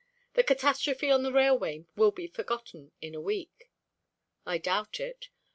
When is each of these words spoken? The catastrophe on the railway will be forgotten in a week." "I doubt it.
The 0.33 0.41
catastrophe 0.43 1.11
on 1.11 1.21
the 1.21 1.31
railway 1.31 1.85
will 1.95 2.09
be 2.09 2.25
forgotten 2.25 2.91
in 3.01 3.13
a 3.13 3.21
week." 3.21 3.69
"I 4.47 4.57
doubt 4.57 4.99
it. 4.99 5.29